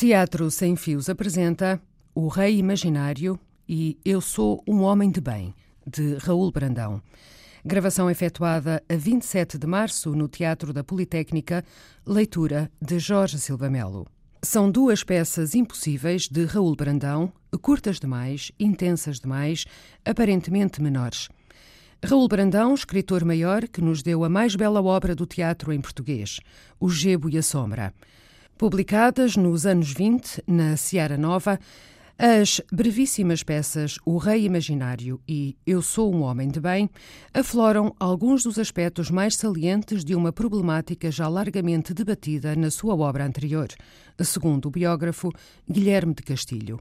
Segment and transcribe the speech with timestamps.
[0.00, 1.78] Teatro Sem Fios apresenta
[2.14, 5.54] O Rei Imaginário e Eu Sou um Homem de Bem,
[5.86, 7.02] de Raul Brandão.
[7.62, 11.62] Gravação efetuada a 27 de março no Teatro da Politécnica,
[12.06, 14.06] leitura de Jorge Silva Melo.
[14.42, 17.30] São duas peças impossíveis de Raul Brandão,
[17.60, 19.66] curtas demais, intensas demais,
[20.02, 21.28] aparentemente menores.
[22.02, 26.40] Raul Brandão, escritor maior que nos deu a mais bela obra do teatro em português,
[26.80, 27.92] O Gebo e a Sombra.
[28.60, 31.58] Publicadas nos anos 20 na Seara Nova,
[32.18, 36.90] as brevíssimas peças O Rei Imaginário e Eu Sou um Homem de Bem
[37.32, 43.24] afloram alguns dos aspectos mais salientes de uma problemática já largamente debatida na sua obra
[43.24, 43.68] anterior,
[44.24, 45.30] segundo o biógrafo
[45.68, 46.80] Guilherme de Castilho.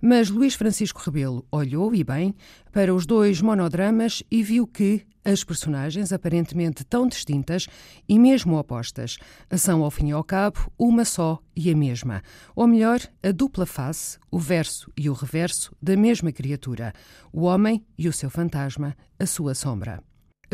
[0.00, 2.34] Mas Luís Francisco Rebelo olhou, e bem,
[2.72, 7.66] para os dois monodramas e viu que as personagens, aparentemente tão distintas
[8.06, 9.16] e mesmo opostas,
[9.56, 12.22] são, ao fim e ao cabo, uma só e a mesma.
[12.54, 16.92] Ou melhor, a dupla face, o verso e o reverso da mesma criatura,
[17.32, 20.02] o homem e o seu fantasma, a sua sombra.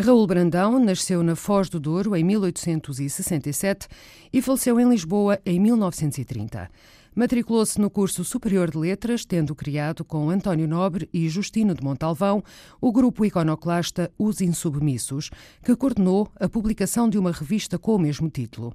[0.01, 3.87] Raul Brandão nasceu na Foz do Douro em 1867
[4.33, 6.70] e faleceu em Lisboa em 1930.
[7.15, 12.43] Matriculou-se no curso Superior de Letras, tendo criado com António Nobre e Justino de Montalvão
[12.81, 15.28] o grupo iconoclasta Os Insubmissos,
[15.62, 18.75] que coordenou a publicação de uma revista com o mesmo título.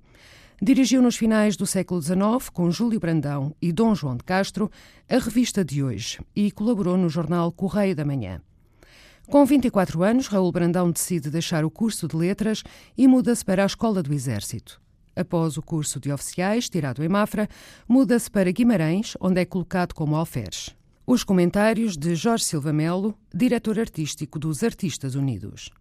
[0.62, 4.70] Dirigiu nos finais do século XIX, com Júlio Brandão e Dom João de Castro,
[5.10, 8.42] a revista de hoje e colaborou no jornal Correio da Manhã.
[9.28, 12.64] Com 24 anos, Raul Brandão decide deixar o curso de letras
[12.96, 14.80] e muda-se para a Escola do Exército.
[15.16, 17.48] Após o curso de oficiais, tirado em Mafra,
[17.88, 20.76] muda-se para Guimarães, onde é colocado como alferes.
[21.08, 25.72] Os comentários de Jorge Silva Melo, diretor artístico dos Artistas Unidos.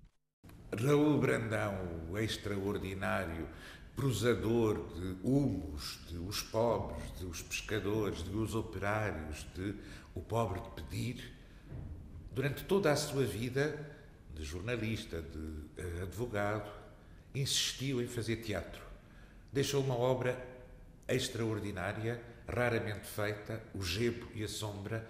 [0.74, 1.74] Raul Brandão,
[2.10, 3.46] o extraordinário
[3.94, 9.74] prosador de humos, de os pobres, de os pescadores, de os operários, de
[10.14, 11.33] o pobre de pedir,
[12.34, 13.78] durante toda a sua vida
[14.34, 16.68] de jornalista, de eh, advogado,
[17.32, 18.82] insistiu em fazer teatro.
[19.52, 20.36] Deixou uma obra
[21.06, 25.08] extraordinária, raramente feita, O Gebo e a Sombra,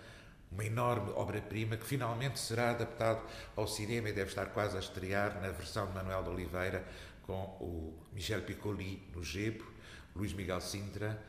[0.53, 3.27] uma enorme obra-prima que finalmente será adaptado
[3.57, 6.85] ao cinema e deve estar quase a estrear na versão de Manuel de Oliveira
[7.23, 9.65] com o Michel Piccoli no Gebo,
[10.15, 11.21] Luís Miguel Sintra,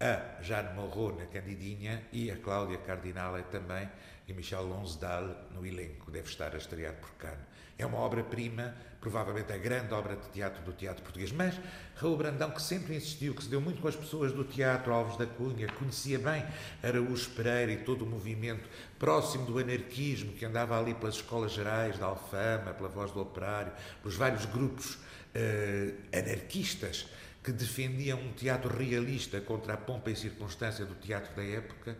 [0.00, 3.88] a Jane Morro na Candidinha e a Cláudia Cardinale também
[4.28, 7.46] e Michel Lonsdal no elenco, deve estar a estrear por Cannes.
[7.78, 11.30] É uma obra-prima, provavelmente a grande obra de teatro do teatro português.
[11.30, 11.54] Mas
[11.94, 15.16] Raul Brandão, que sempre insistiu, que se deu muito com as pessoas do teatro, Alves
[15.16, 16.44] da Cunha, conhecia bem
[16.82, 21.96] Araújo Pereira e todo o movimento próximo do anarquismo que andava ali pelas escolas gerais
[21.98, 23.72] da Alfama, pela Voz do Operário,
[24.02, 24.98] pelos vários grupos
[25.34, 27.06] eh, anarquistas
[27.42, 31.96] que defendiam um teatro realista contra a pompa e circunstância do teatro da época,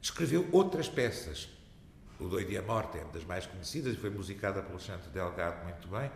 [0.00, 1.48] escreveu outras peças
[2.22, 5.10] o Doido e a Morte é uma das mais conhecidas e foi musicada pelo Santo
[5.10, 6.10] Delgado muito bem.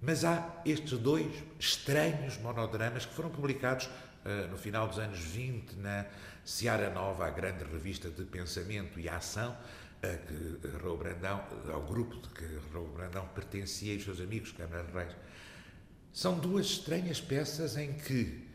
[0.00, 5.74] Mas há estes dois estranhos monodramas que foram publicados uh, no final dos anos 20
[5.74, 6.06] na
[6.44, 9.56] Seara Nova, a grande revista de pensamento e ação,
[10.02, 14.82] que Raul Brandão, ao grupo de que Raul Brandão pertencia e os seus amigos, Câmara
[14.82, 15.12] de Reis.
[16.12, 18.46] São duas estranhas peças em que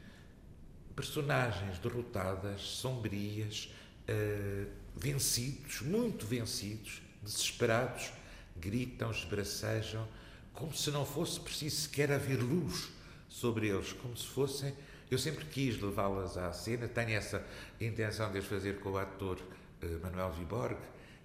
[0.95, 3.73] personagens derrotadas, sombrias,
[4.07, 8.12] uh, vencidos, muito vencidos, desesperados,
[8.56, 10.07] gritam, esbracejam,
[10.53, 12.90] como se não fosse preciso sequer haver luz
[13.28, 14.74] sobre eles, como se fossem.
[15.09, 17.44] Eu sempre quis levá-las à cena, tenho essa
[17.81, 20.78] intenção de as fazer com o ator uh, Manuel Viborg,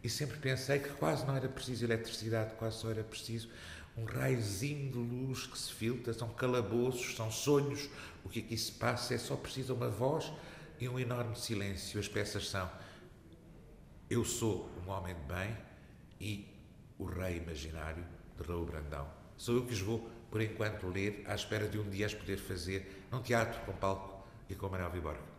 [0.02, 3.48] e sempre pensei que quase não era preciso eletricidade, quase só era preciso
[3.96, 7.90] um raiozinho de luz que se filtra, são calabouços, são sonhos,
[8.24, 10.32] o que aqui se passa é só preciso uma voz
[10.80, 12.00] e um enorme silêncio.
[12.00, 12.70] As peças são
[14.08, 15.56] Eu sou um homem de bem
[16.20, 16.48] e
[16.98, 18.04] O Rei Imaginário
[18.36, 19.08] de Raul Brandão.
[19.36, 22.38] Sou eu que os vou, por enquanto, ler à espera de um dia as poder
[22.38, 25.31] fazer num teatro com palco e com Manuel Viborga.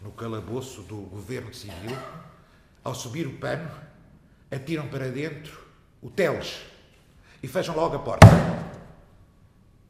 [0.00, 1.96] No calabouço do governo civil,
[2.84, 3.70] ao subir o pano,
[4.50, 5.66] atiram para dentro
[6.00, 6.60] o Teles
[7.42, 8.26] e fecham logo a porta.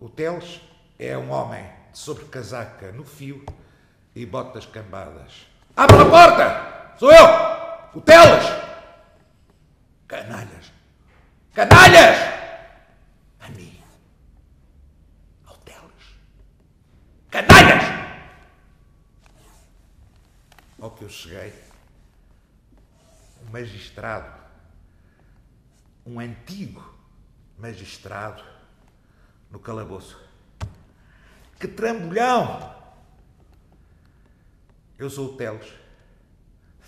[0.00, 0.60] O Teles
[0.98, 3.44] é um homem de sobrecasaca no fio
[4.14, 5.46] e botas cambadas.
[5.76, 6.98] Abra a porta!
[6.98, 7.24] Sou eu!
[7.94, 8.44] O Teles!
[10.06, 10.72] Canalhas!
[11.54, 12.16] Canalhas!
[13.40, 13.78] A mim.
[15.46, 16.16] Ao Teles.
[17.30, 17.84] Canalhas!
[20.80, 21.52] Ao que eu cheguei,
[23.42, 23.50] um
[23.98, 24.32] magistrado,
[26.06, 26.94] um antigo
[27.58, 28.44] magistrado,
[29.50, 30.20] no calabouço.
[31.58, 32.76] Que trambolhão!
[34.96, 35.72] Eu sou o Teles.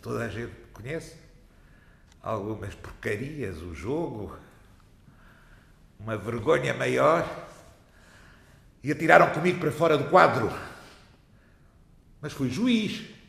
[0.00, 1.16] Toda a gente conhece.
[2.22, 4.38] Algumas porcarias, o jogo,
[5.98, 7.26] uma vergonha maior.
[8.82, 10.50] E atiraram comigo para fora do quadro.
[12.20, 13.19] Mas fui juiz.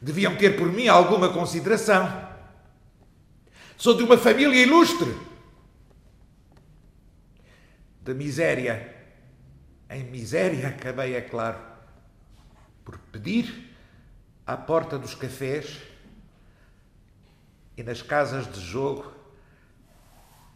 [0.00, 2.28] Deviam ter por mim alguma consideração.
[3.76, 5.14] Sou de uma família ilustre.
[8.02, 8.98] Da miséria
[9.90, 11.58] em miséria, acabei, é claro,
[12.84, 13.74] por pedir
[14.46, 15.78] à porta dos cafés
[17.76, 19.10] e nas casas de jogo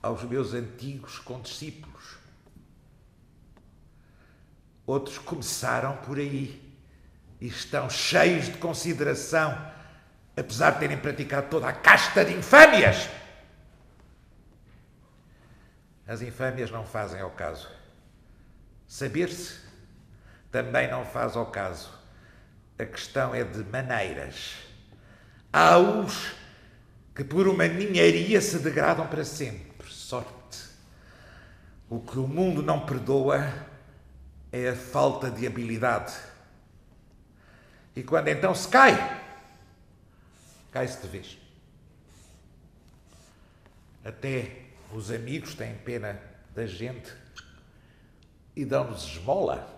[0.02, 2.18] aos meus antigos condiscípulos.
[4.84, 6.61] Outros começaram por aí
[7.42, 9.60] e estão cheios de consideração,
[10.36, 13.08] apesar de terem praticado toda a casta de infâmias.
[16.06, 17.68] As infâmias não fazem ao caso.
[18.86, 19.58] Saber-se
[20.52, 21.90] também não faz ao caso.
[22.78, 24.58] A questão é de maneiras.
[25.52, 26.36] Há os
[27.12, 29.88] que por uma ninharia se degradam para sempre.
[29.88, 30.60] Sorte.
[31.90, 33.52] O que o mundo não perdoa
[34.52, 36.30] é a falta de habilidade.
[37.94, 38.92] E quando então se cai,
[40.70, 41.38] cai-se de vez.
[44.04, 46.20] Até os amigos têm pena
[46.54, 47.12] da gente
[48.56, 49.68] e dão-nos esmola.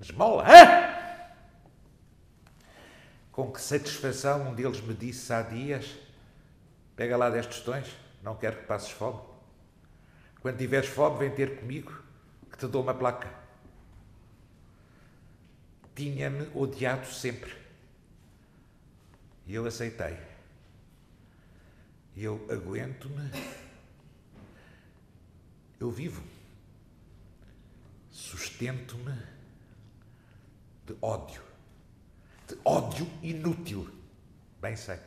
[0.00, 0.96] Esmola, hã?
[3.32, 5.96] Com que satisfação um deles me disse há dias:
[6.94, 7.86] Pega lá dez tostões,
[8.22, 9.20] não quero que passes fome.
[10.40, 12.02] Quando tiveres fome, vem ter comigo,
[12.50, 13.45] que te dou uma placa.
[15.96, 17.52] Tinha-me odiado sempre.
[19.46, 20.16] E eu aceitei.
[22.16, 23.30] Eu aguento-me.
[25.80, 26.22] Eu vivo
[28.10, 29.12] sustento-me
[30.86, 31.42] de ódio.
[32.46, 33.90] De ódio inútil.
[34.60, 34.98] Bem sei.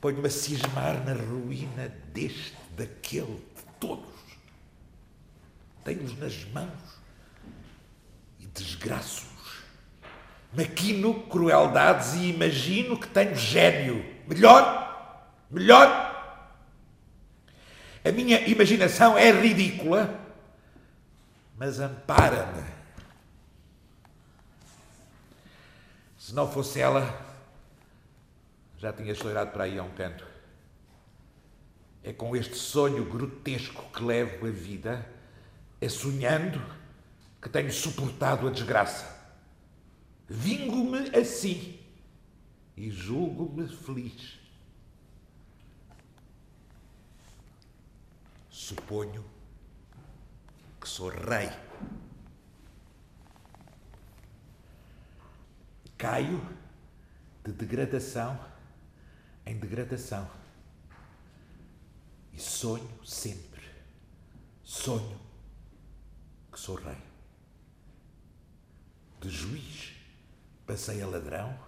[0.00, 4.14] Ponho-me a cismar na ruína deste, daquele, de todos.
[5.84, 7.03] Tenho-os nas mãos
[8.84, 9.64] desgraço-os.
[10.52, 14.04] Maquino crueldades e imagino que tenho gênio.
[14.28, 16.12] Melhor, melhor.
[18.04, 20.22] A minha imaginação é ridícula
[21.56, 22.64] mas ampara-me.
[26.18, 27.20] Se não fosse ela,
[28.78, 30.26] já tinha cheirado para aí a um canto.
[32.02, 35.06] É com este sonho grotesco que levo a vida,
[35.80, 36.60] é sonhando
[37.44, 39.06] que tenho suportado a desgraça.
[40.26, 41.78] Vingo-me assim
[42.74, 44.40] e julgo-me feliz.
[48.48, 49.22] Suponho
[50.80, 51.50] que sou rei.
[55.98, 56.40] Caio
[57.44, 58.42] de degradação
[59.44, 60.26] em degradação.
[62.32, 63.68] E sonho sempre,
[64.62, 65.20] sonho
[66.50, 67.13] que sou rei.
[69.24, 69.94] De juiz
[70.66, 71.58] passei a ladrão,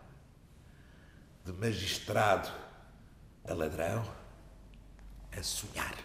[1.42, 2.52] de magistrado
[3.48, 4.06] a ladrão,
[5.34, 5.96] a sonhar.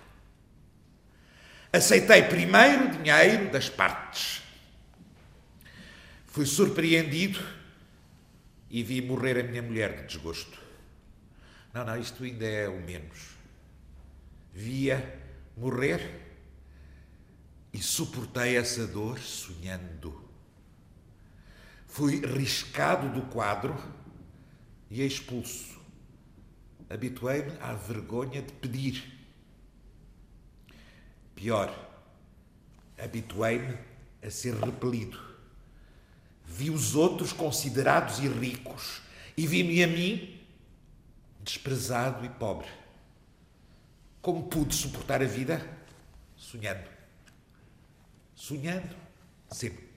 [1.74, 4.42] Aceitei primeiro o dinheiro das partes.
[6.26, 7.46] Fui surpreendido
[8.70, 10.58] e vi morrer a minha mulher de desgosto.
[11.74, 13.36] Não, não, isto ainda é o menos.
[14.54, 15.20] Via
[15.58, 16.18] morrer
[17.74, 20.31] e suportei essa dor sonhando.
[21.92, 23.76] Fui riscado do quadro
[24.90, 25.78] e expulso.
[26.90, 29.22] Habituei-me à vergonha de pedir
[31.36, 31.76] Pior,
[32.98, 33.78] habituei-me
[34.22, 35.20] a ser repelido.
[36.46, 39.02] Vi os outros considerados e ricos
[39.36, 40.40] e vi-me a mim
[41.42, 42.70] desprezado e pobre.
[44.22, 45.68] Como pude suportar a vida?
[46.38, 46.90] Sonhando.
[48.36, 48.96] sonhando
[49.52, 49.91] sempre.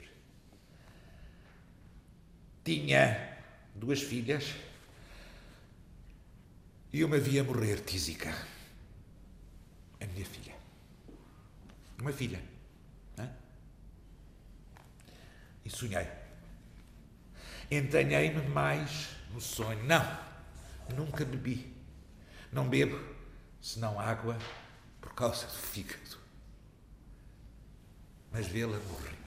[2.65, 3.39] Tinha
[3.75, 4.55] duas filhas
[6.91, 8.35] e uma via morrer tísica.
[10.01, 10.55] A minha filha.
[12.01, 12.43] Uma filha.
[13.19, 13.31] Hã?
[15.65, 16.09] E sonhei.
[17.71, 19.83] Entranhei-me mais no sonho.
[19.85, 20.19] Não,
[20.97, 21.75] nunca bebi.
[22.53, 22.99] Não bebo
[23.61, 24.39] senão água
[25.01, 26.19] por causa do fígado.
[28.31, 29.19] Mas vê-la morrer.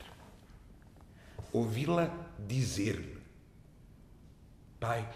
[1.52, 3.17] Ouvi-la dizer-me:
[4.80, 5.10] Pai,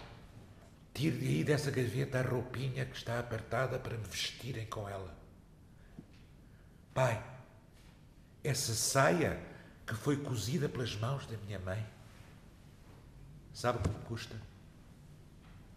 [0.92, 5.16] tire aí dessa gaveta a roupinha que está apertada para me vestirem com ela.
[6.92, 7.22] Pai,
[8.42, 9.40] essa saia
[9.86, 11.86] que foi cozida pelas mãos da minha mãe,
[13.54, 14.36] sabe o que me custa?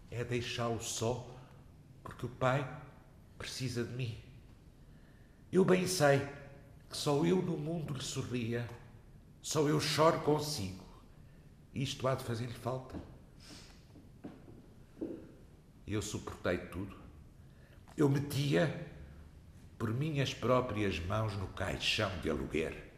[0.10, 1.30] É deixá-lo só
[2.04, 2.68] porque o pai
[3.38, 4.18] precisa de mim.
[5.52, 6.20] Eu bem sei
[6.90, 8.68] que só eu no mundo lhe sorria,
[9.42, 10.84] só eu choro consigo.
[11.74, 13.00] Isto há de fazer-lhe falta.
[15.88, 16.96] Eu suportei tudo.
[17.96, 18.88] Eu metia
[19.78, 22.92] por minhas próprias mãos no caixão de aluguer.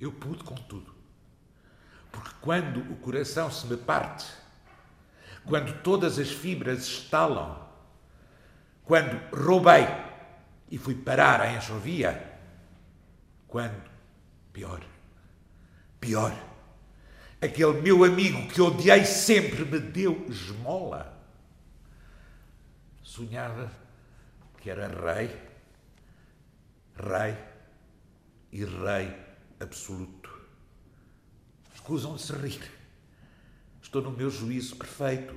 [0.00, 0.94] Eu pude com tudo.
[2.10, 4.26] Porque quando o coração se me parte,
[5.44, 7.68] quando todas as fibras estalam,
[8.84, 9.86] quando roubei
[10.70, 12.38] e fui parar à enxovia,
[13.46, 13.82] quando,
[14.52, 14.80] pior,
[16.00, 16.49] pior,
[17.40, 21.18] aquele meu amigo que odiei sempre me deu esmola.
[23.02, 23.72] Sonhava
[24.58, 25.36] que era rei,
[26.94, 27.36] rei
[28.52, 29.16] e rei
[29.58, 30.30] absoluto.
[31.74, 32.70] Escusam de se rir.
[33.82, 35.36] Estou no meu juízo perfeito.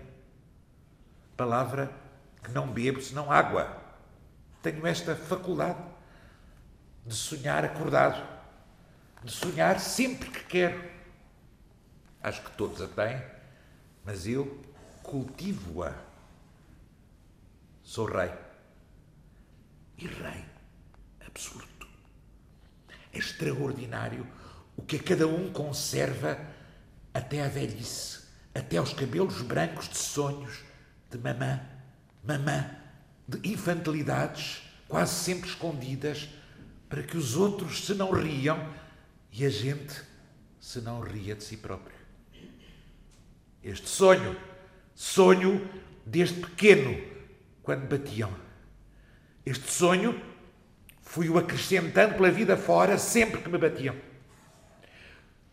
[1.38, 1.92] Palavra
[2.44, 3.82] que não bebo senão água.
[4.62, 5.82] Tenho esta faculdade
[7.06, 8.22] de sonhar acordado,
[9.24, 10.93] de sonhar sempre que quero.
[12.24, 13.22] Acho que todos a têm,
[14.06, 14.62] mas eu
[15.04, 15.94] cultivo-a.
[17.84, 18.32] Sou rei.
[19.98, 20.46] E rei
[21.28, 21.88] absoluto.
[23.12, 24.26] É extraordinário
[24.78, 26.40] o que a cada um conserva
[27.14, 28.22] até à velhice,
[28.56, 30.60] até aos cabelos brancos de sonhos,
[31.12, 31.60] de mamã,
[32.24, 32.70] mamã,
[33.28, 36.30] de infantilidades quase sempre escondidas,
[36.88, 38.72] para que os outros se não riam
[39.32, 40.00] e a gente
[40.60, 41.93] se não ria de si próprio.
[43.64, 44.36] Este sonho,
[44.94, 45.70] sonho
[46.06, 47.02] desde pequeno,
[47.62, 48.34] quando batiam.
[49.46, 50.22] Este sonho
[51.02, 53.96] fui-o acrescentando pela vida fora sempre que me batiam.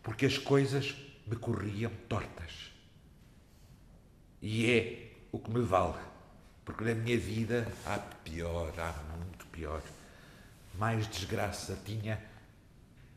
[0.03, 0.93] Porque as coisas
[1.25, 2.71] me corriam tortas.
[4.41, 6.01] E é o que me vale.
[6.65, 9.81] Porque na minha vida há pior, há muito pior.
[10.77, 12.21] Mais desgraça tinha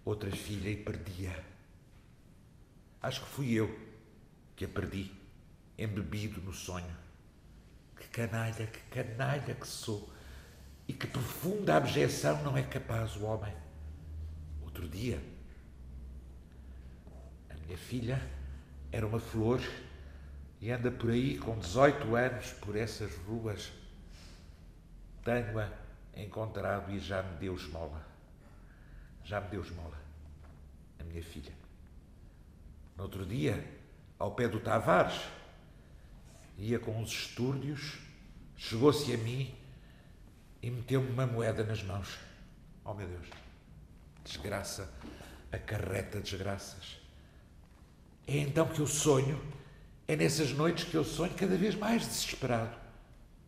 [0.04, 1.44] outra filha e perdia.
[3.02, 3.93] Acho que fui eu
[4.56, 5.12] que a perdi,
[5.78, 6.96] embebido no sonho.
[7.96, 10.12] Que canalha, que canalha que sou.
[10.86, 13.54] E que profunda abjeção não é capaz o homem.
[14.62, 15.22] Outro dia,
[17.50, 18.20] a minha filha
[18.92, 19.60] era uma flor
[20.60, 23.72] e anda por aí com 18 anos por essas ruas.
[25.24, 25.70] Tenho-a
[26.16, 28.06] encontrado e já me deu esmola.
[29.24, 29.98] Já me deu esmola.
[31.00, 31.52] A minha filha.
[32.96, 33.73] No outro dia,
[34.18, 35.20] ao pé do Tavares,
[36.58, 37.98] ia com uns estúrdios,
[38.56, 39.54] chegou-se a mim
[40.62, 42.18] e meteu-me uma moeda nas mãos.
[42.84, 43.28] Oh meu Deus!
[44.24, 44.90] Desgraça
[45.54, 46.98] acarreta desgraças.
[48.26, 49.40] É então que eu sonho,
[50.08, 52.76] é nessas noites que eu sonho cada vez mais desesperado.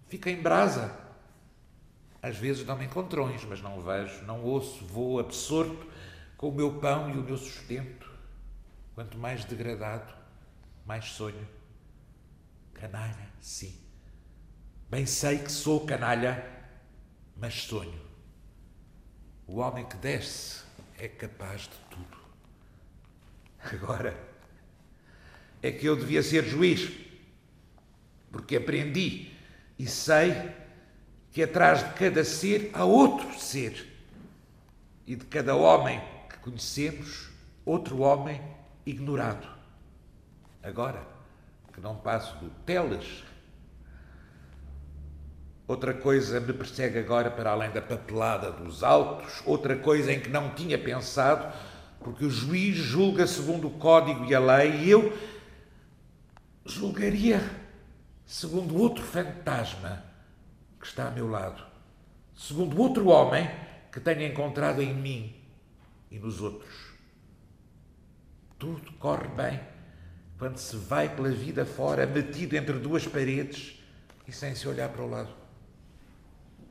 [0.09, 0.95] Fico em brasa.
[2.23, 5.87] Às vezes dão-me encontrões, mas não vejo, não ouço, vou absorto
[6.37, 8.11] com o meu pão e o meu sustento.
[8.95, 10.13] Quanto mais degradado,
[10.87, 11.47] mais sonho.
[12.73, 13.75] Canalha, sim.
[14.89, 16.49] Bem sei que sou canalha,
[17.37, 18.01] mas sonho.
[19.47, 20.63] O homem que desce
[20.97, 22.17] é capaz de tudo.
[23.59, 24.17] Agora,
[25.61, 26.93] é que eu devia ser juiz,
[28.31, 29.33] porque aprendi
[29.79, 30.55] e sei
[31.33, 33.93] que atrás de cada ser há outro ser.
[35.07, 37.29] E de cada homem que conhecemos,
[37.65, 38.41] outro homem
[38.85, 39.56] ignorado.
[40.67, 41.07] Agora
[41.73, 43.23] que não passo do Teles,
[45.69, 50.29] outra coisa me persegue agora para além da papelada dos autos, outra coisa em que
[50.29, 51.55] não tinha pensado,
[52.01, 55.17] porque o juiz julga segundo o código e a lei, e eu
[56.65, 57.41] julgaria
[58.25, 60.03] segundo outro fantasma
[60.81, 61.65] que está a meu lado,
[62.35, 63.49] segundo outro homem
[63.93, 65.33] que tenho encontrado em mim
[66.11, 66.91] e nos outros.
[68.59, 69.76] Tudo corre bem
[70.39, 73.83] quando se vai pela vida fora, metido entre duas paredes
[74.27, 75.35] e sem se olhar para o lado.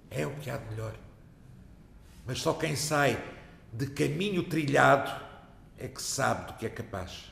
[0.10, 0.95] É o que há de melhor.
[2.25, 3.21] Mas só quem sai
[3.73, 5.12] de caminho trilhado
[5.78, 7.32] é que sabe do que é capaz.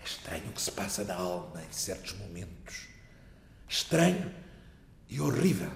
[0.00, 2.88] É estranho o que se passa na alma em certos momentos.
[3.68, 4.34] Estranho
[5.08, 5.70] e horrível.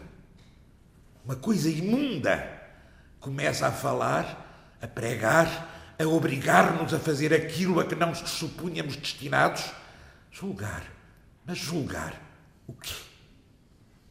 [1.24, 2.52] Uma coisa imunda
[3.20, 8.96] começa a falar, a pregar, a obrigar-nos a fazer aquilo a que não nos supunhamos
[8.96, 9.64] destinados.
[10.30, 10.84] Julgar.
[11.44, 12.20] Mas julgar
[12.66, 12.94] o quê?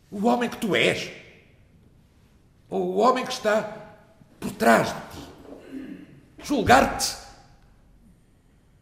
[0.10, 1.12] O homem que tu és?
[2.70, 3.64] Ou o homem que está
[4.40, 6.08] por trás de ti?
[6.44, 7.18] Julgar-te?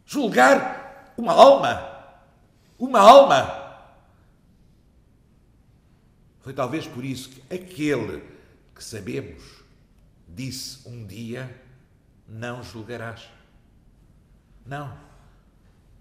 [0.06, 1.90] Julgar uma alma?
[2.78, 3.64] Uma alma?
[6.40, 8.22] Foi talvez por isso que aquele
[8.74, 9.42] que sabemos
[10.28, 11.63] disse um dia:
[12.26, 13.28] Não julgarás.
[14.64, 14.96] Não.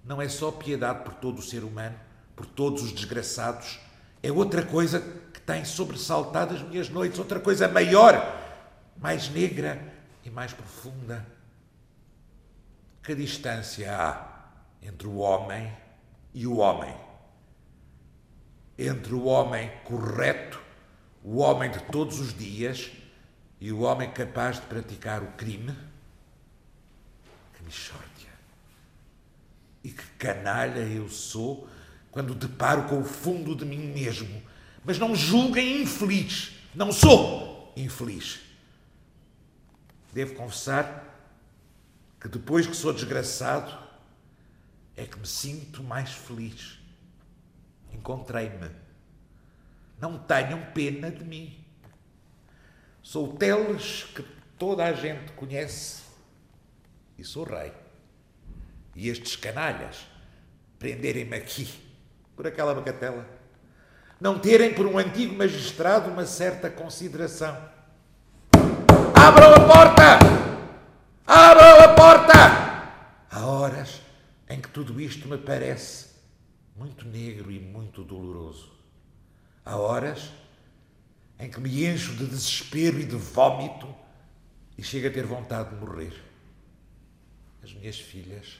[0.03, 1.97] Não é só piedade por todo o ser humano,
[2.35, 3.79] por todos os desgraçados.
[4.21, 4.99] É outra coisa
[5.33, 8.15] que tem sobressaltado as minhas noites, outra coisa maior,
[8.97, 11.25] mais negra e mais profunda.
[13.01, 14.49] Que distância há
[14.81, 15.71] entre o homem
[16.33, 16.93] e o homem?
[18.77, 20.61] entre o homem correto,
[21.23, 22.91] o homem de todos os dias
[23.59, 25.75] e o homem capaz de praticar o crime?
[27.63, 28.29] Que mixórdia!
[29.83, 31.67] E que canalha eu sou
[32.11, 34.41] quando deparo com o fundo de mim mesmo.
[34.83, 36.53] Mas não julguem infeliz.
[36.75, 38.41] Não sou infeliz.
[40.11, 41.09] Devo confessar
[42.19, 43.77] que depois que sou desgraçado
[44.95, 46.79] é que me sinto mais feliz
[47.91, 48.69] encontrei-me.
[49.99, 51.63] Não tenham pena de mim.
[53.01, 54.23] Sou o Teles que
[54.57, 56.02] toda a gente conhece
[57.17, 57.71] e sou rei.
[58.95, 60.07] E estes canalhas
[60.77, 61.67] prenderem-me aqui
[62.35, 63.25] por aquela bagatela.
[64.19, 67.57] Não terem por um antigo magistrado uma certa consideração.
[69.15, 70.19] Abram a porta!
[71.25, 72.33] Abram a porta!
[73.29, 74.01] Há horas
[74.49, 76.09] em que tudo isto me parece
[76.75, 78.71] muito negro e muito doloroso.
[79.65, 80.31] Há horas
[81.39, 83.87] em que me encho de desespero e de vômito
[84.77, 86.13] e chego a ter vontade de morrer.
[87.63, 88.59] As minhas filhas,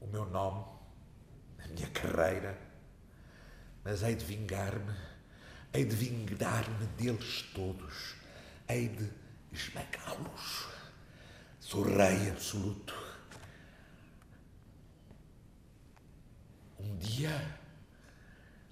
[0.00, 0.64] o meu nome,
[1.64, 2.58] a minha carreira,
[3.84, 4.92] mas hei de vingar-me,
[5.72, 8.16] hei de vingar-me deles todos,
[8.68, 9.08] hei de
[9.52, 10.66] esmagá-los.
[11.60, 12.94] Sou rei absoluto.
[16.80, 17.58] Um dia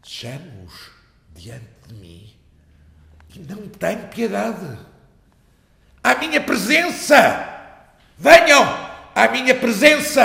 [0.03, 0.91] chamo-os
[1.33, 2.37] diante de mim
[3.29, 4.85] e não tenho piedade.
[6.03, 7.60] À minha presença!
[8.21, 8.63] Venham
[9.15, 10.23] à minha presença!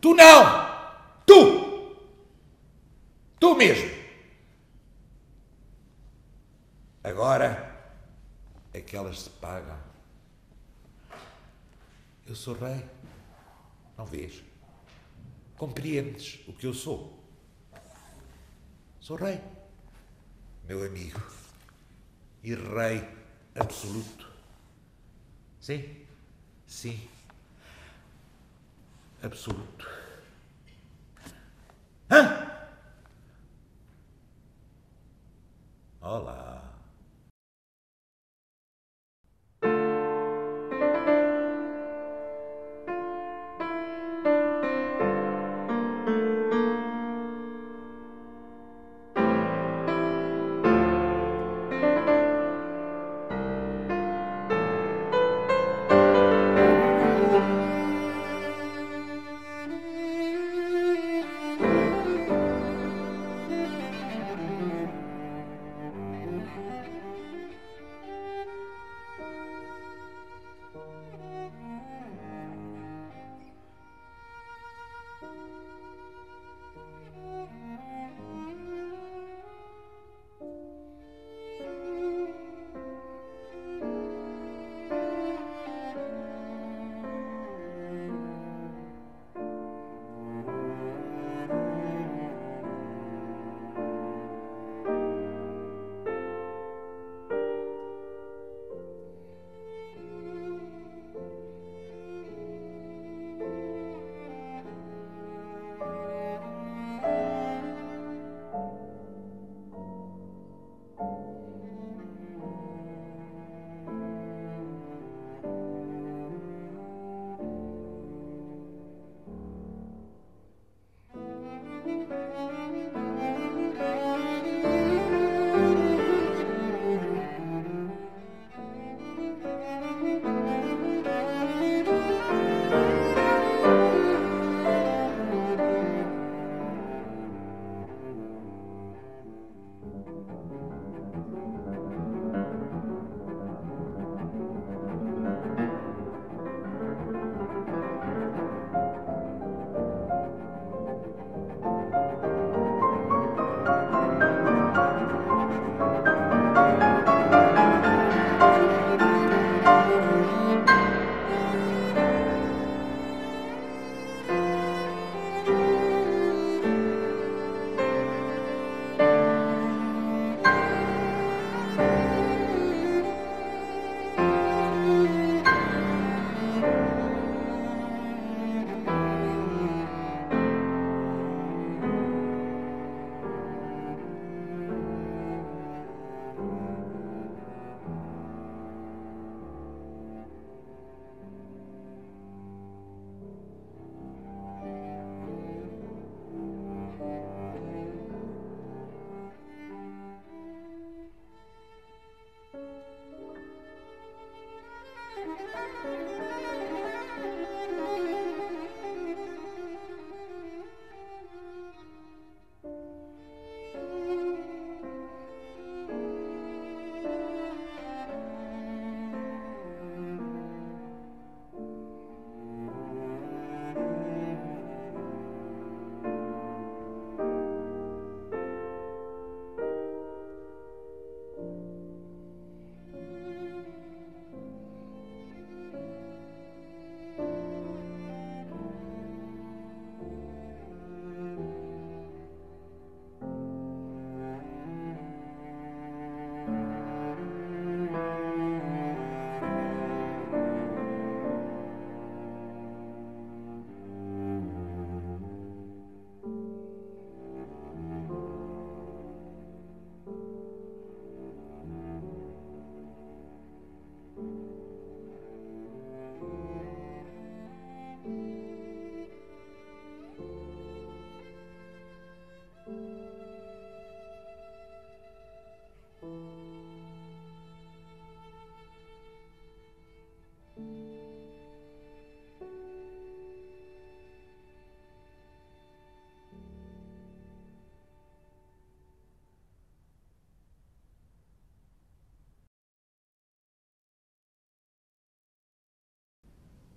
[0.00, 1.22] Tu não!
[1.24, 1.96] Tu!
[3.38, 3.88] Tu mesmo!
[7.04, 7.72] Agora
[8.72, 9.78] é que elas se pagam.
[12.26, 12.84] Eu sou rei.
[13.96, 14.42] Não vês?
[15.56, 17.22] Compreendes o que eu sou?
[18.98, 19.40] Sou rei,
[20.64, 21.22] meu amigo,
[22.42, 23.06] e rei
[23.54, 24.32] absoluto.
[25.60, 26.03] Sim,
[26.74, 26.98] sim,
[29.22, 29.93] absoluto.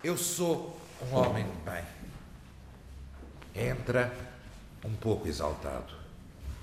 [0.08, 1.84] Eu sou um homem de bem.
[3.70, 4.10] Entra
[4.82, 5.92] um pouco exaltado.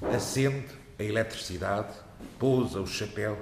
[0.01, 0.65] Acende
[0.97, 1.93] a eletricidade,
[2.39, 3.37] pousa o chapéu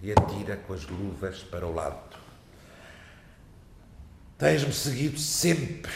[0.00, 2.16] e atira com as luvas para o lado.
[4.38, 5.90] Tens-me seguido sempre,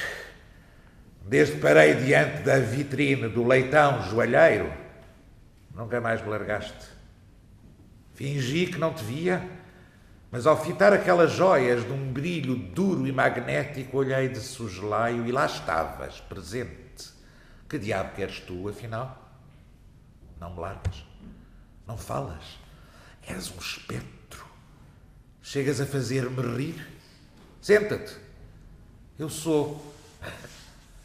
[1.23, 4.73] desde que parei diante da vitrine do leitão joalheiro.
[5.73, 6.89] Nunca mais me largaste.
[8.15, 9.49] Fingi que não te via,
[10.31, 15.33] mas ao fitar aquelas joias de um brilho duro e magnético, olhei de sugelaio e
[15.33, 16.79] lá estavas, presente.
[17.69, 19.31] Que diabo queres tu, afinal?
[20.39, 21.05] Não me largas.
[21.87, 22.59] Não falas.
[23.27, 24.45] És um espectro.
[25.43, 26.87] Chegas a fazer-me rir.
[27.61, 28.15] Senta-te.
[29.19, 29.95] Eu sou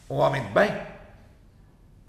[0.08, 0.70] um homem de bem.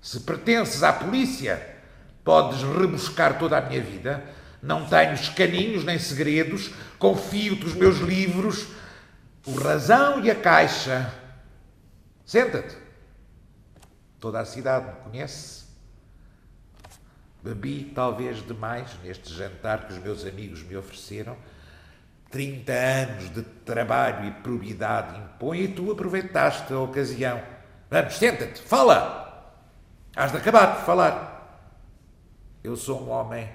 [0.02, 1.76] Se pertences à polícia,
[2.24, 4.24] podes rebuscar toda a minha vida.
[4.66, 6.72] Não tenho escaninhos nem segredos.
[6.98, 8.66] Confio-te os meus livros,
[9.46, 11.14] o Razão e a Caixa.
[12.26, 12.76] Senta-te.
[14.20, 15.66] Toda a cidade me conhece.
[17.44, 21.38] Bebi talvez demais neste jantar que os meus amigos me ofereceram.
[22.32, 27.40] 30 anos de trabalho e probidade impõem e tu aproveitaste a ocasião.
[27.92, 29.54] Vamos, senta-te, fala!
[30.16, 31.70] Has de acabar de falar.
[32.64, 33.48] Eu sou um homem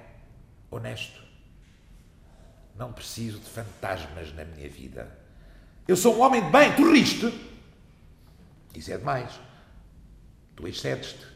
[0.71, 1.21] honesto.
[2.77, 5.09] Não preciso de fantasmas na minha vida.
[5.87, 7.33] Eu sou um homem de bem, tu riste.
[8.75, 9.39] Isso é demais.
[10.57, 11.27] Tu excedes-te.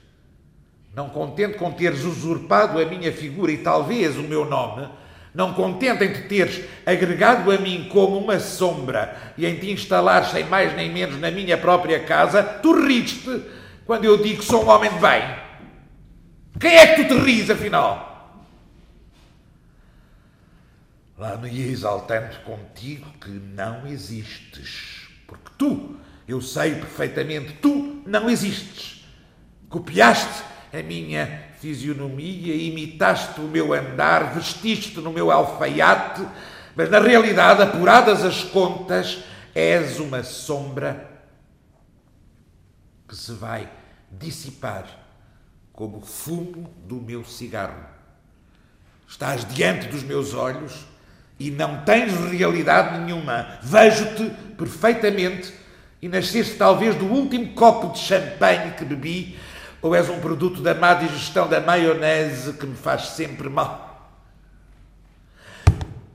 [0.95, 4.89] Não contente com teres usurpado a minha figura e talvez o meu nome,
[5.35, 10.25] não contente em te teres agregado a mim como uma sombra e em te instalar
[10.27, 13.43] sem mais nem menos na minha própria casa, tu riste
[13.85, 15.23] quando eu digo que sou um homem de bem.
[16.61, 18.14] Quem é que tu te ris, afinal?
[21.17, 25.09] Lá me ia exaltando contigo que não existes.
[25.27, 25.97] Porque tu,
[26.27, 29.05] eu sei perfeitamente, tu não existes.
[29.69, 36.27] Copiaste a minha fisionomia, imitaste o meu andar, vestiste no meu alfaiate,
[36.75, 39.23] mas na realidade, apuradas as contas,
[39.55, 41.11] és uma sombra
[43.07, 43.71] que se vai
[44.11, 44.85] dissipar
[45.73, 47.87] como o fumo do meu cigarro.
[49.07, 50.87] Estás diante dos meus olhos
[51.39, 53.59] e não tens realidade nenhuma.
[53.63, 55.53] Vejo-te perfeitamente
[56.01, 59.39] e nasceste talvez do último copo de champanhe que bebi
[59.83, 64.11] ou és um produto da má digestão da maionese que me faz sempre mal?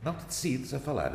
[0.02, 1.14] Não te decides a falar.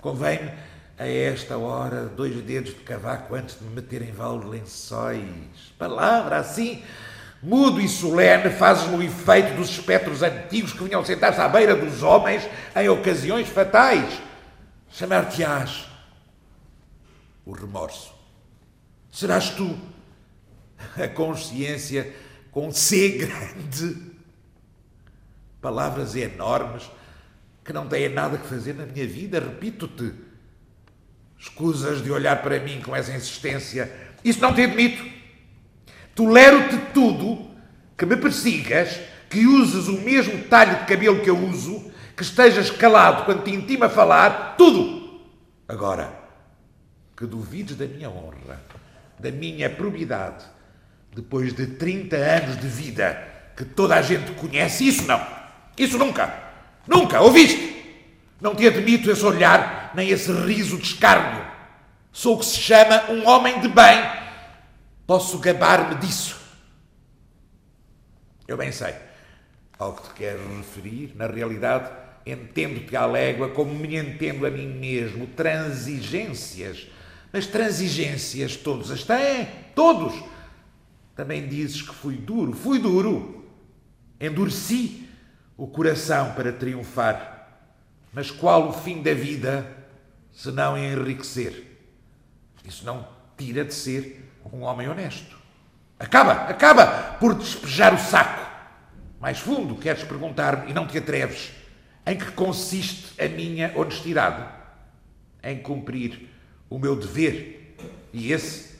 [0.00, 0.52] Convém-me,
[0.98, 5.72] a esta hora, dois dedos de cavaco antes de me meter em vale lençóis.
[5.78, 6.84] Palavra assim,
[7.44, 12.02] mudo e solene, fazes-me o efeito dos espectros antigos que vinham sentar-se à beira dos
[12.02, 14.20] homens em ocasiões fatais.
[14.90, 15.86] Chamar-te-ás
[17.44, 18.14] o remorso.
[19.12, 19.78] Serás tu
[20.96, 22.14] a consciência
[22.50, 24.12] com C grande,
[25.60, 26.90] palavras enormes
[27.64, 30.12] que não têm nada que fazer na minha vida, repito-te.
[31.38, 33.92] Escusas de olhar para mim com essa insistência.
[34.24, 35.13] Isso não te admito.
[36.14, 37.50] Tolero-te tudo
[37.96, 42.70] que me persigas, que uses o mesmo talho de cabelo que eu uso, que estejas
[42.70, 45.20] calado quando te intima falar, tudo.
[45.68, 46.12] Agora,
[47.16, 48.62] que duvides da minha honra,
[49.18, 50.44] da minha probidade,
[51.14, 55.24] depois de 30 anos de vida que toda a gente conhece, isso não.
[55.78, 56.32] Isso nunca.
[56.86, 57.20] Nunca.
[57.20, 57.74] Ouviste?
[58.40, 61.44] Não te admito esse olhar, nem esse riso de escárnio.
[62.12, 64.23] Sou o que se chama um homem de bem.
[65.06, 66.40] Posso gabar-me disso.
[68.48, 68.94] Eu bem sei.
[69.78, 71.90] Ao que te quero referir, na realidade,
[72.24, 75.26] entendo-te à légua como me entendo a mim mesmo.
[75.26, 76.88] Transigências.
[77.30, 79.46] Mas transigências todos as têm.
[79.74, 80.14] Todos.
[81.14, 82.52] Também dizes que fui duro.
[82.54, 83.44] Fui duro.
[84.18, 85.06] Endureci
[85.56, 87.60] o coração para triunfar.
[88.10, 89.66] Mas qual o fim da vida
[90.32, 91.62] se não enriquecer?
[92.64, 95.36] Isso não tira de ser um homem honesto.
[95.98, 96.86] Acaba, acaba
[97.18, 98.44] por despejar o saco.
[99.20, 101.52] Mais fundo, queres perguntar-me e não te atreves.
[102.06, 104.44] Em que consiste a minha honestidade?
[105.42, 106.28] Em cumprir
[106.68, 107.76] o meu dever.
[108.12, 108.74] E esse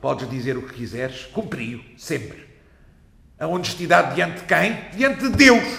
[0.00, 2.48] Podes dizer o que quiseres, cumpri-o, sempre.
[3.38, 4.78] A honestidade diante de quem?
[4.96, 5.78] Diante de Deus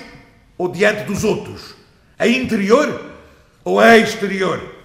[0.58, 1.76] ou diante dos outros?
[2.20, 3.14] A interior
[3.64, 4.81] ou a exterior?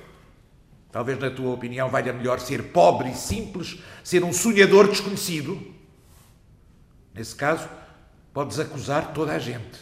[0.97, 5.61] Talvez, na tua opinião, valha melhor ser pobre e simples, ser um sonhador desconhecido.
[7.15, 7.69] Nesse caso,
[8.33, 9.77] podes acusar toda a gente.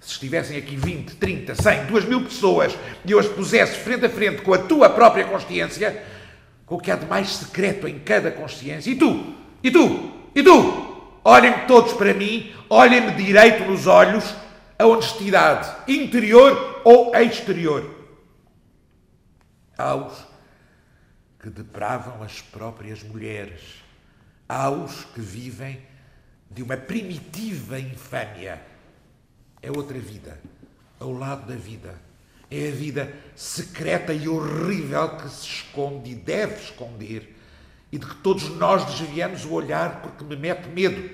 [0.00, 4.10] Se estivessem aqui 20, 30, 100, 2 mil pessoas e eu as pusesse frente a
[4.10, 6.02] frente com a tua própria consciência,
[6.66, 8.90] com o que há de mais secreto em cada consciência.
[8.90, 9.36] E tu?
[9.62, 10.10] E tu?
[10.34, 11.12] E tu?
[11.22, 14.34] Olhem todos para mim, olhem-me direito nos olhos
[14.76, 17.88] a honestidade interior ou exterior.
[19.78, 20.31] Há os
[21.42, 23.82] que depravam as próprias mulheres,
[24.48, 25.82] há os que vivem
[26.48, 28.64] de uma primitiva infâmia.
[29.60, 30.40] É outra vida,
[31.00, 32.00] ao lado da vida.
[32.48, 37.36] É a vida secreta e horrível que se esconde e deve esconder
[37.90, 41.10] e de que todos nós desviamos o olhar porque me mete medo.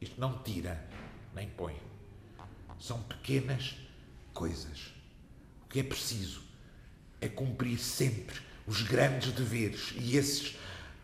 [0.00, 0.82] Isto não tira
[1.34, 1.76] nem põe.
[2.80, 3.76] São pequenas
[4.32, 4.92] coisas.
[5.64, 6.47] O que é preciso
[7.20, 10.56] é cumprir sempre os grandes deveres e esses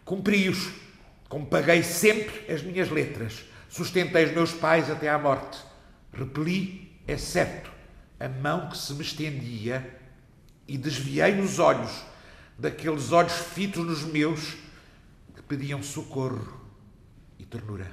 [0.05, 0.71] cumpri-os,
[1.29, 5.59] como paguei sempre as minhas letras, sustentei os meus pais até à morte,
[6.13, 7.71] repeli, é certo,
[8.21, 10.01] a mão que se me estendia
[10.69, 12.05] e desviei os olhos
[12.59, 14.57] daqueles olhos fitos nos meus
[15.35, 16.61] que pediam socorro
[17.39, 17.91] e ternura.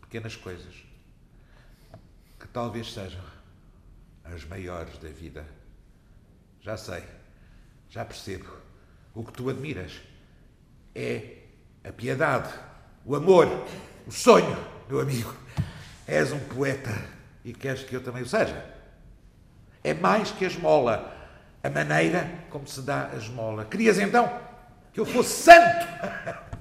[0.00, 0.74] Pequenas coisas
[2.38, 3.22] que talvez sejam
[4.24, 5.46] as maiores da vida.
[6.66, 7.04] Já sei,
[7.88, 8.50] já percebo.
[9.14, 9.92] O que tu admiras
[10.96, 11.44] é
[11.84, 12.52] a piedade,
[13.04, 13.46] o amor,
[14.04, 15.32] o sonho, meu amigo.
[16.08, 16.90] És um poeta
[17.44, 18.68] e queres que eu também o seja.
[19.84, 21.16] É mais que a esmola,
[21.62, 23.64] a maneira como se dá a esmola.
[23.64, 24.28] Querias então
[24.92, 25.86] que eu fosse santo?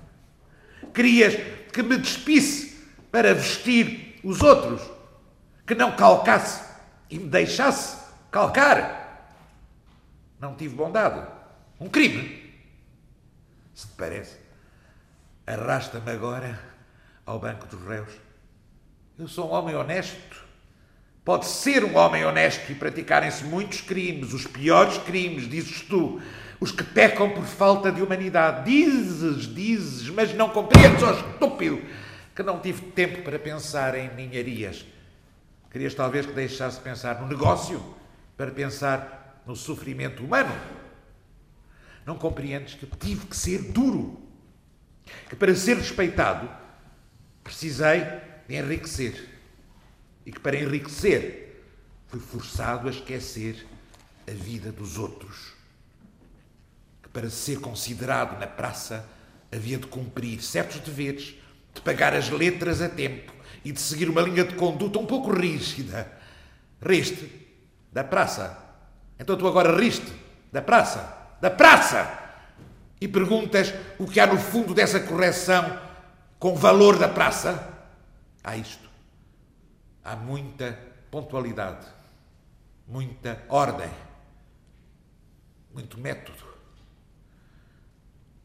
[0.94, 1.34] Querias
[1.74, 2.80] que me despisse
[3.12, 4.84] para vestir os outros?
[5.66, 6.64] Que não calcasse
[7.10, 7.98] e me deixasse
[8.30, 9.05] calcar?
[10.40, 11.28] Não tive bondade.
[11.80, 12.54] Um crime.
[13.74, 14.38] Se te parece,
[15.46, 16.60] arrasta-me agora
[17.26, 18.12] ao banco dos réus.
[19.18, 20.46] Eu sou um homem honesto.
[21.24, 26.22] Pode ser um homem honesto e praticarem-se muitos crimes, os piores crimes, dizes tu,
[26.60, 28.70] os que pecam por falta de humanidade.
[28.70, 31.82] Dizes, dizes, mas não compreendes, ó oh, estúpido,
[32.36, 34.86] que não tive tempo para pensar em ninharias.
[35.72, 37.84] Querias talvez que deixasse pensar no negócio
[38.38, 40.54] para pensar no sofrimento humano.
[42.06, 44.22] Não compreendes que tive que ser duro,
[45.30, 46.50] que para ser respeitado
[47.44, 48.02] precisei
[48.48, 49.30] de enriquecer
[50.26, 51.64] e que para enriquecer
[52.08, 53.66] fui forçado a esquecer
[54.28, 55.54] a vida dos outros.
[57.04, 59.08] Que para ser considerado na praça
[59.52, 61.36] havia de cumprir certos deveres,
[61.74, 65.32] de pagar as letras a tempo e de seguir uma linha de conduta um pouco
[65.32, 66.12] rígida.
[66.82, 67.30] Riste
[67.92, 68.65] da praça.
[69.20, 70.12] Então tu agora riste
[70.52, 71.38] da praça.
[71.42, 72.24] Da praça!
[73.00, 75.80] E perguntas o que há no fundo dessa correção
[76.40, 77.74] com valor da praça?
[78.44, 78.86] Há isto
[80.06, 80.78] há muita
[81.10, 81.88] pontualidade,
[82.88, 83.90] muita ordem,
[85.74, 86.46] muito método.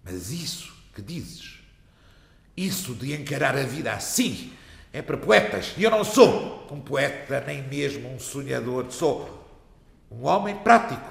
[0.03, 1.59] Mas isso que dizes,
[2.57, 4.55] isso de encarar a vida assim,
[4.91, 5.75] é para poetas.
[5.77, 8.91] E eu não sou um poeta, nem mesmo um sonhador.
[8.91, 9.40] Sou
[10.11, 11.09] um homem prático.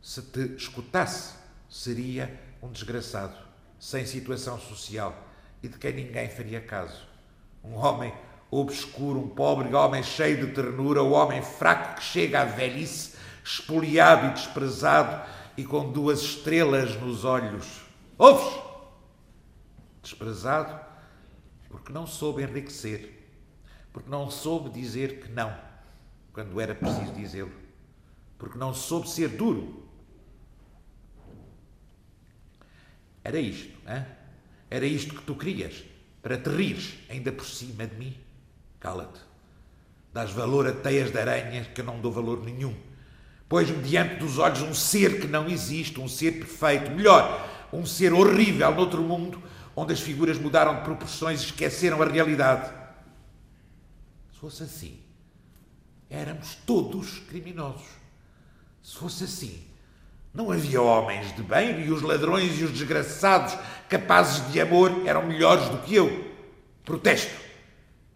[0.00, 1.34] Se te escutasse,
[1.68, 3.36] seria um desgraçado,
[3.78, 5.14] sem situação social
[5.62, 7.06] e de quem ninguém faria caso.
[7.62, 8.12] Um homem
[8.50, 14.28] obscuro, um pobre homem cheio de ternura, o homem fraco que chega à velhice, espoliado
[14.28, 17.82] e desprezado e com duas estrelas nos olhos.
[18.16, 18.58] Ouves?
[20.02, 20.80] Desprezado
[21.68, 23.28] porque não soube enriquecer,
[23.92, 25.69] porque não soube dizer que não
[26.32, 27.52] quando era preciso dizê-lo,
[28.38, 29.88] porque não soube ser duro.
[33.22, 34.04] Era isto, hein?
[34.70, 35.84] era isto que tu querias,
[36.22, 38.16] para te rires ainda por cima de mim?
[38.78, 39.20] Cala-te.
[40.12, 42.74] Dás valor a teias de aranha que eu não dou valor nenhum.
[43.48, 48.12] Pois-me diante dos olhos um ser que não existe, um ser perfeito, melhor, um ser
[48.12, 49.42] horrível noutro mundo,
[49.74, 52.72] onde as figuras mudaram de proporções e esqueceram a realidade.
[54.32, 54.99] Se fosse assim,
[56.10, 57.86] éramos todos criminosos.
[58.82, 59.64] Se fosse assim,
[60.34, 63.56] não havia homens de bem e os ladrões e os desgraçados
[63.88, 66.34] capazes de amor eram melhores do que eu.
[66.84, 67.34] Protesto.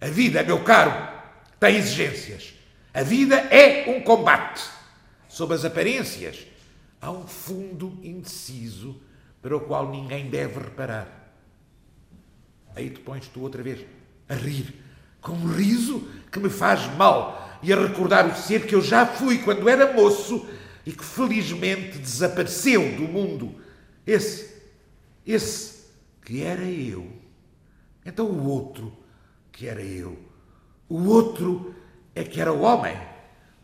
[0.00, 0.92] A vida, meu caro,
[1.60, 2.54] tem exigências.
[2.92, 4.62] A vida é um combate.
[5.28, 6.46] Sob as aparências,
[7.00, 9.00] há um fundo indeciso
[9.42, 11.32] para o qual ninguém deve reparar.
[12.74, 13.84] Aí te pões tu outra vez
[14.28, 14.82] a rir,
[15.20, 19.06] com um riso que me faz mal e a recordar o ser que eu já
[19.06, 20.46] fui quando era moço
[20.84, 23.54] e que felizmente desapareceu do mundo.
[24.06, 24.54] Esse,
[25.26, 25.86] esse
[26.22, 27.10] que era eu.
[28.04, 28.94] Então o outro
[29.50, 30.18] que era eu.
[30.86, 31.74] O outro
[32.14, 32.98] é que era o homem.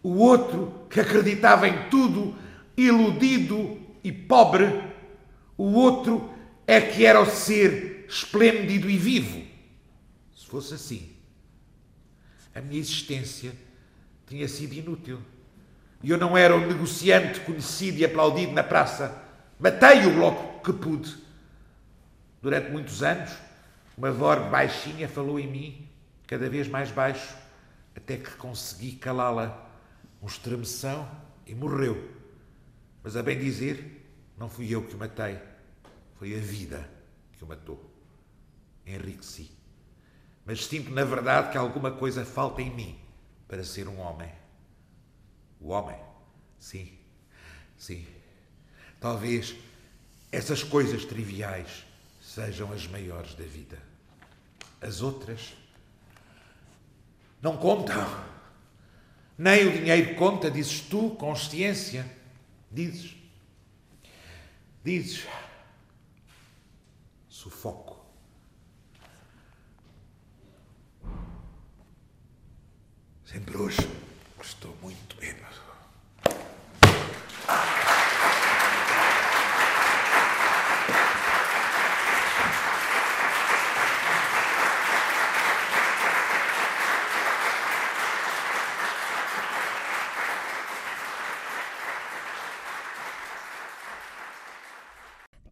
[0.02, 2.34] O outro que acreditava em tudo,
[2.74, 4.82] iludido e pobre,
[5.58, 6.30] o outro
[6.66, 9.46] é que era o ser esplêndido e vivo.
[10.34, 11.10] Se fosse assim,
[12.54, 13.52] a minha existência
[14.30, 15.20] tinha sido inútil.
[16.02, 19.20] E eu não era o negociante conhecido e aplaudido na praça.
[19.58, 21.18] Matei-o logo que pude.
[22.40, 23.30] Durante muitos anos,
[23.98, 25.88] uma voz baixinha falou em mim,
[26.28, 27.36] cada vez mais baixo,
[27.94, 29.68] até que consegui calá-la.
[30.22, 31.10] Um estremeção
[31.44, 32.10] e morreu.
[33.02, 34.06] Mas a bem dizer,
[34.38, 35.38] não fui eu que o matei.
[36.18, 36.88] Foi a vida
[37.36, 37.90] que o matou.
[38.86, 39.50] Enriqueci.
[40.46, 42.99] Mas sinto, na verdade, que alguma coisa falta em mim
[43.50, 44.30] para ser um homem.
[45.60, 45.98] O homem,
[46.56, 46.96] sim,
[47.76, 48.06] sim.
[49.00, 49.56] Talvez
[50.30, 51.84] essas coisas triviais
[52.22, 53.76] sejam as maiores da vida.
[54.80, 55.52] As outras
[57.42, 57.96] não contam.
[59.36, 62.08] Nem o dinheiro conta, dizes tu, consciência.
[62.70, 63.16] Dizes.
[64.84, 65.26] Dizes.
[67.28, 67.99] Sufoco.
[73.30, 73.78] Sempre hoje
[74.42, 75.40] estou muito menos.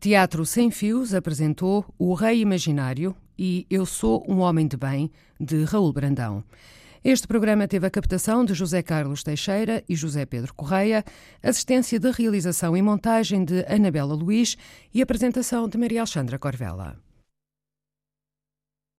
[0.01, 5.63] Teatro Sem Fios apresentou O Rei Imaginário e Eu Sou um Homem de Bem, de
[5.63, 6.43] Raul Brandão.
[7.05, 11.05] Este programa teve a captação de José Carlos Teixeira e José Pedro Correia,
[11.43, 14.57] assistência de realização e montagem de Anabela Luiz
[14.93, 17.08] e apresentação de Maria Alexandra Corvella.